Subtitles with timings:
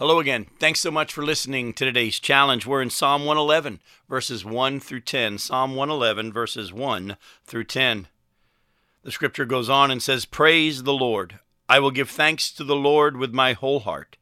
[0.00, 0.46] Hello again.
[0.58, 2.64] Thanks so much for listening to today's challenge.
[2.64, 5.36] We're in Psalm 111, verses 1 through 10.
[5.36, 8.08] Psalm 111, verses 1 through 10.
[9.02, 11.40] The scripture goes on and says, Praise the Lord.
[11.68, 14.16] I will give thanks to the Lord with my whole heart.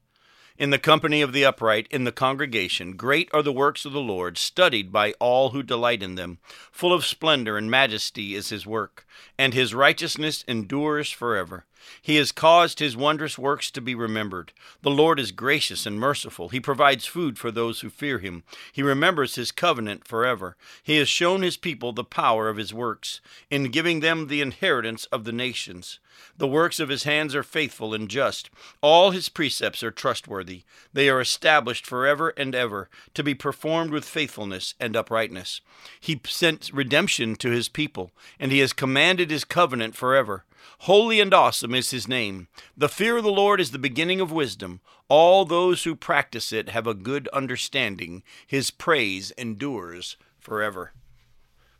[0.56, 4.00] In the company of the upright, in the congregation, great are the works of the
[4.00, 6.38] Lord, studied by all who delight in them.
[6.72, 9.06] Full of splendor and majesty is his work,
[9.38, 11.66] and his righteousness endures forever.
[12.00, 14.52] He has caused his wondrous works to be remembered.
[14.82, 16.48] The Lord is gracious and merciful.
[16.48, 18.42] He provides food for those who fear him.
[18.72, 20.56] He remembers his covenant forever.
[20.82, 25.04] He has shown his people the power of his works, in giving them the inheritance
[25.06, 25.98] of the nations.
[26.36, 28.50] The works of his hands are faithful and just.
[28.80, 30.62] All his precepts are trustworthy.
[30.92, 35.60] They are established forever and ever, to be performed with faithfulness and uprightness.
[36.00, 40.44] He sent redemption to his people, and he has commanded his covenant forever.
[40.80, 42.48] Holy and awesome is his name.
[42.76, 44.80] The fear of the Lord is the beginning of wisdom.
[45.08, 48.22] All those who practice it have a good understanding.
[48.46, 50.92] His praise endures forever.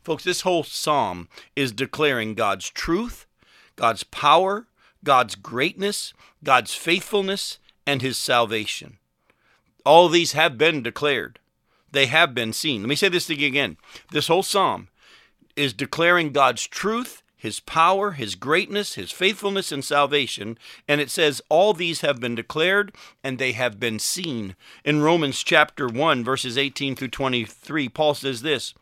[0.03, 3.25] Folks, this whole psalm is declaring God's truth,
[3.75, 4.67] God's power,
[5.03, 8.97] God's greatness, God's faithfulness, and his salvation.
[9.85, 11.39] All these have been declared.
[11.91, 12.81] They have been seen.
[12.81, 13.77] Let me say this thing again.
[14.11, 14.89] This whole psalm
[15.55, 20.57] is declaring God's truth, his power, his greatness, his faithfulness, and salvation.
[20.89, 24.57] And it says, All these have been declared and they have been seen.
[24.83, 28.73] In Romans chapter 1, verses 18 through 23, Paul says this.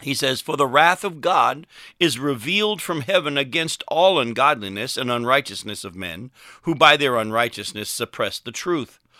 [0.00, 1.66] He says, For the wrath of God
[1.98, 6.30] is revealed from heaven against all ungodliness and unrighteousness of men,
[6.62, 9.00] who by their unrighteousness suppress the truth.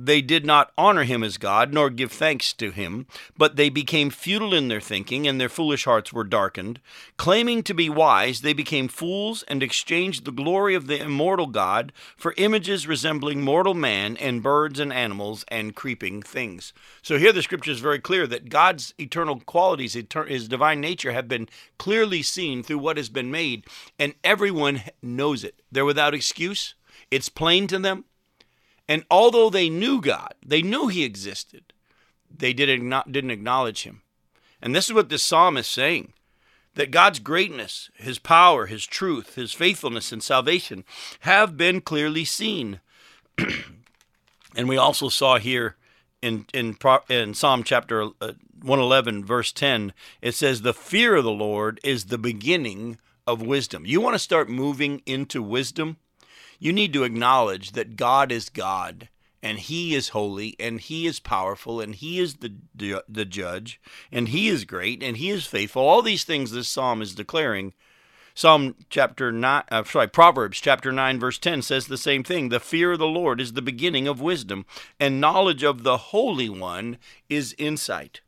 [0.00, 4.10] they did not honor him as God, nor give thanks to him, but they became
[4.10, 6.80] futile in their thinking, and their foolish hearts were darkened.
[7.16, 11.92] Claiming to be wise, they became fools and exchanged the glory of the immortal God
[12.16, 16.72] for images resembling mortal man and birds and animals and creeping things.
[17.02, 19.94] So here the scripture is very clear that God's eternal qualities,
[20.28, 23.66] his divine nature, have been clearly seen through what has been made,
[23.98, 25.60] and everyone knows it.
[25.72, 26.76] They're without excuse.
[27.10, 28.04] It's plain to them.
[28.88, 31.72] And although they knew God, they knew He existed,
[32.34, 34.02] they didn't acknowledge Him.
[34.62, 36.12] And this is what this psalm is saying
[36.74, 40.84] that God's greatness, His power, His truth, His faithfulness, and salvation
[41.20, 42.80] have been clearly seen.
[44.56, 45.76] and we also saw here
[46.22, 46.76] in, in,
[47.08, 52.06] in Psalm chapter uh, 111, verse 10, it says, The fear of the Lord is
[52.06, 53.84] the beginning of wisdom.
[53.86, 55.98] You want to start moving into wisdom?
[56.58, 59.08] You need to acknowledge that God is God
[59.42, 62.54] and he is holy and he is powerful and he is the
[63.08, 63.80] the judge
[64.10, 65.82] and he is great and he is faithful.
[65.82, 67.74] All these things this psalm is declaring.
[68.34, 72.48] Psalm chapter 9 uh, sorry proverbs chapter 9 verse 10 says the same thing.
[72.48, 74.66] The fear of the lord is the beginning of wisdom
[74.98, 76.98] and knowledge of the holy one
[77.28, 78.20] is insight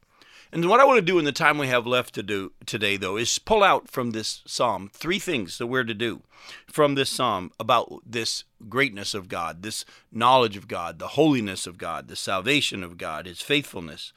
[0.53, 2.97] and what I want to do in the time we have left to do today,
[2.97, 6.23] though, is pull out from this psalm three things that we're to do
[6.67, 11.79] from this psalm about this greatness of God, this knowledge of God, the holiness of
[11.79, 14.13] God, the salvation of God, His faithfulness.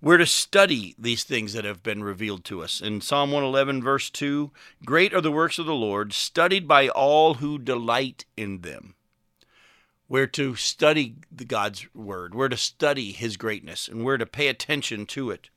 [0.00, 2.80] We're to study these things that have been revealed to us.
[2.80, 4.52] In Psalm 111, verse 2,
[4.84, 8.94] great are the works of the Lord, studied by all who delight in them.
[10.08, 12.34] We're to study the God's word.
[12.34, 15.50] We're to study his greatness and we're to pay attention to it.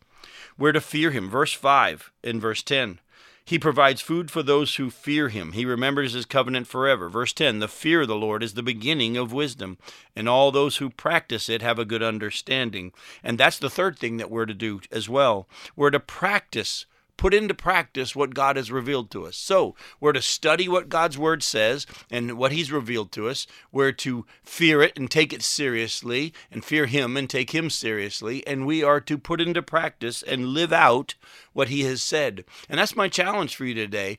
[0.57, 1.29] We're to fear him.
[1.29, 2.99] Verse 5 and verse 10.
[3.43, 5.53] He provides food for those who fear him.
[5.53, 7.09] He remembers his covenant forever.
[7.09, 9.77] Verse 10 The fear of the Lord is the beginning of wisdom,
[10.15, 12.91] and all those who practice it have a good understanding.
[13.23, 15.47] And that's the third thing that we're to do as well.
[15.75, 16.85] We're to practice
[17.21, 19.37] put into practice what God has revealed to us.
[19.37, 23.45] So we're to study what God's word says and what He's revealed to us.
[23.71, 28.45] We're to fear it and take it seriously, and fear Him and take Him seriously.
[28.47, 31.13] And we are to put into practice and live out
[31.53, 32.43] what He has said.
[32.67, 34.17] And that's my challenge for you today.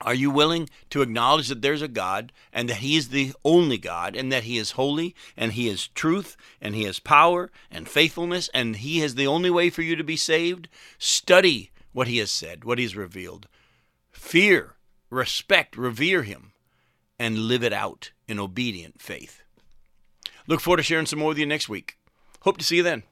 [0.00, 3.78] Are you willing to acknowledge that there's a God and that He is the only
[3.78, 7.88] God and that He is holy and He is truth and He is power and
[7.88, 10.66] faithfulness and He is the only way for you to be saved?
[10.98, 13.48] Study what he has said, what he's revealed.
[14.10, 14.76] Fear,
[15.10, 16.52] respect, revere him,
[17.18, 19.42] and live it out in obedient faith.
[20.46, 21.98] Look forward to sharing some more with you next week.
[22.40, 23.02] Hope to see you then.